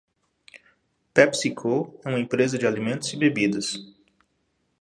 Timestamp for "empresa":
2.19-2.57